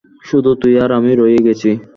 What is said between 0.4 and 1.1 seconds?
তুই আর